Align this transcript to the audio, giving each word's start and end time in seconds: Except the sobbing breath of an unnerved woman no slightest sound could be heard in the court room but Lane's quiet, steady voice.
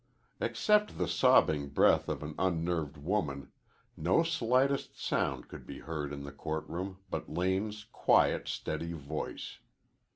Except 0.39 0.97
the 0.97 1.07
sobbing 1.07 1.69
breath 1.69 2.09
of 2.09 2.23
an 2.23 2.33
unnerved 2.39 2.97
woman 2.97 3.51
no 3.95 4.23
slightest 4.23 4.99
sound 4.99 5.47
could 5.47 5.67
be 5.67 5.77
heard 5.77 6.11
in 6.11 6.23
the 6.23 6.31
court 6.31 6.67
room 6.67 6.97
but 7.11 7.29
Lane's 7.29 7.83
quiet, 7.91 8.47
steady 8.47 8.93
voice. 8.93 9.59